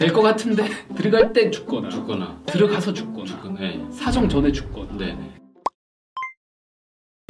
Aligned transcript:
될 0.00 0.14
것 0.14 0.22
같은데 0.22 0.64
들어갈 0.96 1.30
때 1.30 1.50
죽거나 1.50 1.90
죽거나 1.90 2.40
들어가서 2.46 2.94
죽거나 2.94 3.26
죽거나. 3.26 3.60
네. 3.60 3.84
사정 3.92 4.26
전에 4.26 4.50
죽거나 4.50 4.88
네. 4.96 5.12
네. 5.12 5.30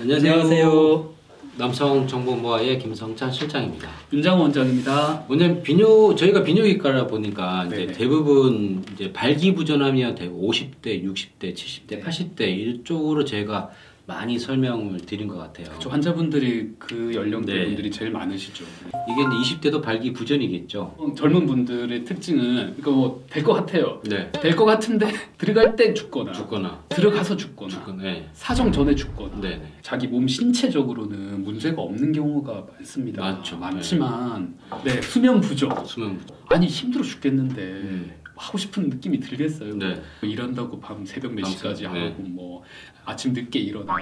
안녕하세요. 0.01 1.15
남성 1.59 2.07
정보모아의 2.07 2.79
김성찬 2.79 3.33
실장입니다. 3.33 3.89
윤장 4.13 4.41
원장입니다. 4.41 5.25
오늘 5.29 5.61
비뇨 5.63 6.15
저희가 6.15 6.45
비뇨기과라 6.45 7.09
보니까 7.09 7.65
이제 7.67 7.77
네네. 7.77 7.93
대부분 7.93 8.85
이제 8.95 9.13
발기부전하면 9.13 10.15
50대, 10.15 11.05
60대, 11.05 11.53
70대, 11.55 11.89
네. 11.89 12.01
80대 12.01 12.43
이쪽으로 12.57 13.25
제가 13.25 13.71
많이 14.11 14.39
설명을 14.41 14.99
드린 15.03 15.29
것 15.29 15.37
같아요. 15.39 15.67
저 15.79 15.89
환자분들이 15.89 16.73
그 16.81 17.13
연령대 17.15 17.55
네. 17.55 17.65
분들이 17.67 17.91
제일 17.93 18.11
많으시죠. 18.11 18.65
이게 19.09 19.23
이제 19.23 19.71
20대도 19.71 19.81
발기부전이겠죠. 19.81 20.95
어, 20.99 21.15
젊은 21.17 21.47
분들의 21.47 22.05
특징은 22.05 22.55
그러니까 22.77 22.91
뭐 22.91 23.25
될 23.31 23.45
것 23.45 23.53
같아요. 23.55 24.01
네. 24.05 24.31
될 24.33 24.57
것 24.57 24.65
같은데 24.65 25.13
들어갈 25.39 25.77
때 25.77 25.95
죽거나 25.95 26.33
죽거나 26.33 26.83
들어가서 26.89 27.37
죽거나 27.37 27.71
죽거나. 27.71 28.03
네. 28.03 28.29
사정 28.33 28.73
전에 28.73 28.95
죽거나 28.97 29.41
네. 29.41 29.51
네. 29.59 29.73
자기 29.83 30.09
몸 30.09 30.27
신체적으로는 30.27 31.45
문제가 31.45 31.81
없는 31.83 32.11
경우가 32.13 32.67
많습니다. 32.73 33.23
많죠. 33.23 33.59
많지만 33.59 34.57
네, 34.85 35.01
수면 35.03 35.41
부족. 35.41 35.87
수면 35.87 36.19
부전. 36.19 36.37
아니 36.49 36.67
힘들어 36.67 37.05
죽겠는데 37.05 37.63
음. 37.63 38.11
하고 38.41 38.57
싶은 38.57 38.89
느낌이 38.89 39.21
들겠어요. 39.21 39.75
네. 39.77 40.01
뭐 40.23 40.31
일한다고 40.31 40.81
밤 40.81 41.05
새벽 41.05 41.35
몇 41.35 41.45
시까지 41.45 41.83
네. 41.83 41.89
하고 41.89 42.23
뭐 42.23 42.63
아침 43.05 43.35
늦게 43.35 43.59
일어나고 43.59 43.93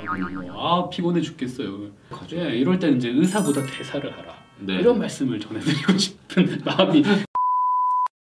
뭐 0.42 0.54
아 0.56 0.88
피곤해 0.88 1.20
죽겠어요. 1.20 1.90
네, 2.30 2.56
이럴 2.56 2.78
때는 2.78 2.98
이제 2.98 3.08
의사보다 3.08 3.62
대사를 3.66 4.10
하라 4.16 4.34
네. 4.60 4.74
이런 4.76 4.98
말씀을 4.98 5.40
전해드리고 5.40 5.92
싶은 5.98 6.62
마음이 6.64 7.02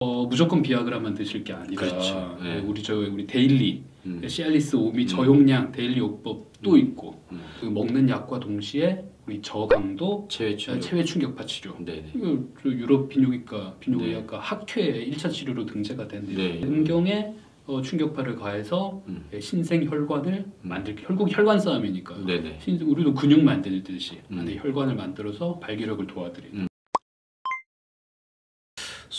어, 0.04 0.26
무조건 0.26 0.60
비아그라만 0.60 1.14
드실 1.14 1.42
게 1.44 1.54
아니라 1.54 1.80
그렇죠. 1.80 2.36
네. 2.42 2.58
우리 2.60 2.82
저 2.82 2.94
우리 2.94 3.26
daily 3.26 3.82
음. 4.04 4.20
시알리스 4.28 4.76
오미 4.76 5.04
음. 5.04 5.06
저용량 5.06 5.72
daily 5.72 5.98
요법도 5.98 6.72
음. 6.72 6.78
있고 6.78 7.22
음. 7.32 7.40
그 7.58 7.64
먹는 7.66 8.10
약과 8.10 8.38
동시에 8.38 9.02
우리 9.26 9.40
저강도 9.40 10.26
체외. 10.30 10.56
체외 10.58 11.02
충격파 11.02 11.46
치료 11.46 11.74
네. 11.78 12.02
네. 12.02 12.12
이거 12.14 12.38
저 12.62 12.68
유럽 12.68 13.08
비뇨기과 13.08 13.76
비뇨의학과 13.80 14.38
학회에 14.40 15.08
1차 15.10 15.32
치료로 15.32 15.64
등재가 15.64 16.06
된 16.06 16.26
네. 16.26 16.60
음경에 16.62 17.32
어, 17.66 17.80
충격파를 17.80 18.36
가해서 18.36 19.02
음. 19.08 19.24
예, 19.32 19.40
신생 19.40 19.84
혈관을 19.88 20.44
만들 20.60 20.96
결국 20.96 21.34
혈관 21.34 21.58
싸움이니까 21.58 22.14
네. 22.26 22.42
네. 22.42 22.58
신- 22.60 22.78
우리도 22.82 23.14
근육 23.14 23.42
만들듯이 23.42 24.18
음. 24.30 24.40
안에 24.40 24.56
혈관을 24.58 24.96
만들어서 24.96 25.58
발기력을 25.60 26.06
도와드리는 26.06 26.60
음. 26.60 26.66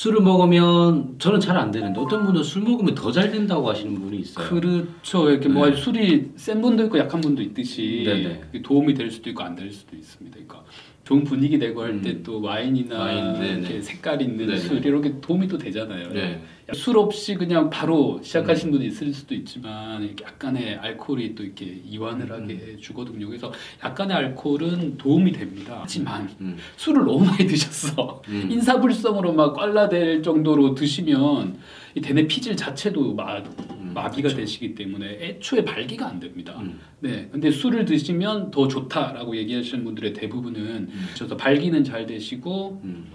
술을 0.06 0.22
먹으면 0.22 1.16
저는 1.18 1.40
잘 1.40 1.58
안 1.58 1.72
되는데 1.72 2.00
어떤 2.00 2.26
분은 2.28 2.44
술 2.44 2.62
먹으면 2.62 2.94
더 2.94 3.12
잘 3.12 3.32
된다고 3.32 3.68
하시는 3.70 3.96
분이 4.00 4.18
있어요. 4.20 4.48
그렇죠 4.48 5.32
이렇게 5.32 5.50
뭐 5.50 5.68
네. 5.68 5.76
술이 5.76 6.32
센 6.36 6.62
분도 6.62 6.84
있고 6.86 7.00
약한 7.00 7.22
분도 7.22 7.42
있듯이 7.42 8.04
네네. 8.06 8.42
그게 8.42 8.62
도움이 8.62 8.94
될 8.94 9.10
수도 9.10 9.30
있고 9.32 9.42
안 9.42 9.56
될 9.56 9.72
수도 9.72 9.96
있습니다 9.96 10.36
그러니까 10.36 10.64
좋은 11.06 11.24
분위기 11.24 11.58
내고 11.58 11.84
할때 11.84 12.10
음. 12.10 12.24
또 12.26 12.42
와인이나 12.42 13.00
와인. 13.00 13.36
이렇게 13.60 13.80
색깔 13.80 14.22
있는 14.22 14.48
네네. 14.48 14.58
술 14.58 14.84
이렇게 14.84 15.14
도움이 15.22 15.48
또 15.48 15.58
되잖아요 15.58 16.10
네. 16.12 16.42
술 16.74 16.98
없이 16.98 17.36
그냥 17.36 17.70
바로 17.70 18.16
음. 18.16 18.24
시작하신 18.24 18.72
분이 18.72 18.88
있을 18.88 19.14
수도 19.14 19.36
있지만 19.36 20.16
약간의 20.20 20.78
알코올이 20.78 21.36
또 21.36 21.44
이렇게 21.44 21.80
이완을 21.88 22.32
음. 22.32 22.42
하게 22.42 22.56
해주거든요. 22.56 23.28
그래서 23.28 23.54
약간의 23.84 24.18
알코올은 24.18 24.98
도움이 24.98 25.32
됩니다. 25.32 25.78
하지만 25.82 26.28
음. 26.42 26.58
술을 26.76 27.06
너무 27.06 27.24
많이 27.24 27.46
드셨어. 27.46 28.24
음. 28.28 28.48
인사불성으로 28.50 29.34
막 29.34 29.54
꽐라될 29.54 30.24
정도로 30.24 30.74
드시면 30.74 31.60
이 31.94 32.02
대뇌 32.02 32.26
피질 32.26 32.58
자체도 32.58 33.14
마, 33.14 33.38
음. 33.38 33.85
마비가 33.96 34.28
그렇죠. 34.28 34.38
되시기 34.38 34.76
때문에 34.76 35.08
애초에 35.20 35.64
발기가 35.66 36.08
안 36.08 36.20
됩니다. 36.20 36.56
음. 36.60 36.80
네, 37.00 37.28
근데 37.32 37.50
술을 37.50 37.86
드시면 37.86 38.52
더 38.52 38.68
좋다라고 38.68 39.36
얘기하시는 39.38 39.84
분들의 39.84 40.14
대부분은 40.14 40.62
음. 40.62 41.08
그래서 41.16 41.36
발기는 41.36 41.84
잘 41.84 42.06
되시고 42.06 42.82
음. 42.84 43.08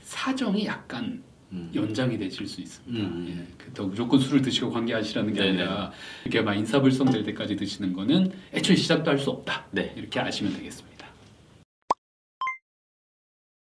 사정이 0.00 0.64
약간 0.66 1.22
음. 1.52 1.70
연장이 1.74 2.16
되실 2.18 2.46
수 2.46 2.60
있습니다. 2.60 3.06
음. 3.06 3.26
예, 3.28 3.54
그렇다고 3.58 3.88
무조건 3.90 4.18
술을 4.20 4.40
드시고 4.42 4.70
관계하시라는 4.70 5.32
게 5.34 5.40
네네. 5.40 5.50
아니라 5.62 5.92
이렇게 6.24 6.40
막 6.40 6.54
인사불성 6.54 7.10
될 7.10 7.22
때까지 7.24 7.56
드시는 7.56 7.92
거는 7.92 8.32
애초에 8.54 8.76
시작도 8.76 9.10
할 9.10 9.18
수 9.18 9.30
없다. 9.30 9.66
네. 9.72 9.92
이렇게 9.96 10.18
아시면 10.20 10.54
되겠습니다. 10.56 10.94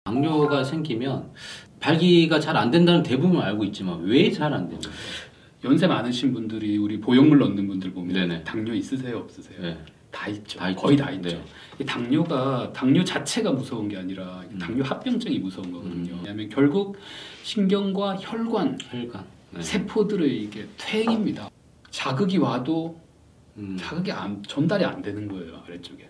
당뇨가 0.05 0.63
생기면 0.63 1.31
발기가 1.79 2.39
잘 2.39 2.55
안 2.57 2.71
된다는 2.71 3.03
대부분 3.03 3.41
알고 3.41 3.63
있지만 3.65 4.01
왜 4.03 4.31
잘 4.31 4.53
안 4.53 4.67
되는? 4.69 4.81
연세 5.63 5.87
많으신 5.87 6.33
분들이 6.33 6.77
우리 6.77 6.99
보형물 6.99 7.39
넣는 7.39 7.67
분들 7.67 7.91
보면 7.93 8.13
네네. 8.13 8.43
당뇨 8.43 8.73
있으세요, 8.73 9.17
없으세요? 9.17 9.59
네. 9.61 9.77
다 10.11 10.27
있죠. 10.29 10.59
다 10.59 10.69
있죠. 10.69 10.81
거의 10.81 10.97
다 10.97 11.11
있죠. 11.11 11.29
네. 11.29 11.43
이 11.79 11.85
당뇨가 11.85 12.71
당뇨 12.73 13.03
자체가 13.03 13.51
무서운 13.51 13.87
게 13.89 13.97
아니라 13.97 14.43
이 14.49 14.53
음. 14.53 14.59
당뇨 14.59 14.83
합병증이 14.83 15.39
무서운 15.39 15.71
거거든요. 15.71 16.13
음. 16.13 16.17
왜냐하면 16.19 16.49
결국 16.49 16.97
신경과 17.43 18.15
혈관, 18.19 18.77
혈관. 18.81 19.25
네. 19.51 19.61
세포들의 19.61 20.43
이게 20.43 20.67
퇴행입니다. 20.77 21.49
자극이 21.89 22.37
와도 22.37 22.99
음. 23.57 23.75
자극이 23.79 24.11
안, 24.11 24.41
전달이 24.43 24.85
안 24.85 25.01
되는 25.01 25.27
거예요 25.27 25.61
아래쪽에. 25.65 26.07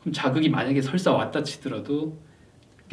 그럼 0.00 0.12
자극이 0.12 0.48
만약에 0.50 0.82
설사 0.82 1.12
왔다 1.12 1.42
치더라도 1.42 2.18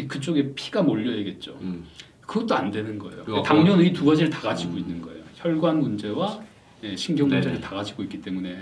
그쪽에 0.08 0.54
피가 0.56 0.82
몰려야겠죠. 0.84 1.58
음. 1.62 1.86
그것도 2.22 2.56
안 2.56 2.72
되는 2.72 2.98
거예요. 2.98 3.44
당뇨는 3.44 3.84
이 3.86 3.92
두 3.92 4.06
가지를 4.06 4.30
다 4.30 4.40
가지고 4.40 4.74
음. 4.74 4.80
있는 4.80 5.02
거예요. 5.02 5.19
혈관 5.42 5.80
문제와 5.80 6.42
예, 6.84 6.96
신경 6.96 7.28
문제를 7.28 7.54
네네. 7.58 7.62
다 7.66 7.76
가지고 7.76 8.04
있기 8.04 8.22
때문에 8.22 8.58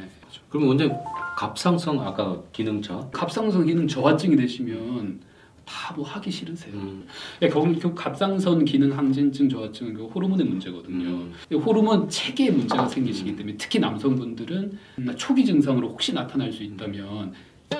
그럼 0.49 0.67
원래 0.67 0.89
갑상선 1.37 1.99
아까 1.99 2.41
기능차. 2.51 3.07
갑상선 3.11 3.65
기능 3.65 3.87
저하증이 3.87 4.35
되시면 4.35 5.19
다 5.65 5.93
뭐 5.95 6.05
하기 6.05 6.31
싫으세요. 6.31 6.73
음. 6.75 7.05
예, 7.41 7.49
결국 7.49 7.77
그 7.79 7.93
갑상선 7.93 8.63
기능 8.65 8.97
항진증 8.97 9.49
저하증은 9.49 9.93
그 9.95 10.05
호르몬의 10.05 10.45
문제거든요. 10.45 11.09
음. 11.09 11.33
이 11.51 11.55
호르몬 11.55 12.07
체계에 12.09 12.51
문제가 12.51 12.87
생기시기 12.87 13.35
때문에 13.35 13.57
특히 13.57 13.79
남성분들은 13.79 14.77
음, 14.99 15.15
초기 15.17 15.43
증상으로 15.45 15.89
혹시 15.89 16.13
나타날 16.13 16.53
수 16.53 16.63
있다면 16.63 17.33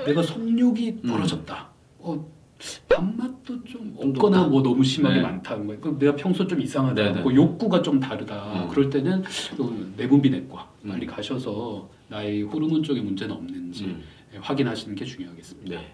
내가 0.06 0.22
성욕이 0.22 0.90
음. 1.03 1.07
떨어졌다. 1.07 1.69
어, 2.00 2.31
밥맛도 2.90 3.63
좀좀 3.63 3.95
없거나. 3.97 4.47
뭐 4.47 4.62
너무 4.63 4.84
심하게 4.84 5.18
네. 5.18 5.22
많다는 5.22 5.68
거예요. 5.68 5.81
그럼 5.81 6.00
내가 6.00 6.16
평소 6.16 6.47
좀 6.47 6.59
이상하다. 6.62 6.95
네네. 6.95 7.22
뭐 7.22 7.34
욕구가 7.34 7.81
좀 7.81 8.00
다르다. 8.00 8.63
음. 8.63 8.69
그럴 8.69 8.90
때는 8.90 9.23
또 9.56 9.73
내분비내과 9.97 10.72
음. 10.85 10.90
빨리 10.90 11.06
가셔서 11.06 11.90
나의 12.07 12.44
호르몬 12.44 12.84
쪽에 12.84 13.01
문제는 13.01 13.35
없는지 13.35 13.85
음. 13.85 14.03
예, 14.34 14.38
확인하시는 14.38 14.95
게 14.95 15.06
중요하겠습니다. 15.06 15.75
네. 15.79 15.94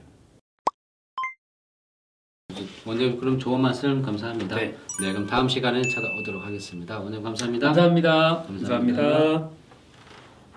원장님 2.86 3.18
그럼 3.20 3.40
좋은 3.40 3.62
말씀 3.62 4.02
감사합니다. 4.02 4.56
네. 4.56 4.76
네, 5.02 5.12
그럼 5.12 5.26
다음 5.26 5.50
시간에 5.50 5.82
찾아오도록 5.82 6.46
하겠습니다. 6.46 7.00
원장님 7.00 7.24
감사합니다. 7.24 7.68
감사합니다. 7.68 8.44
감사합니다. 8.48 9.02
감사합니다. 9.02 9.63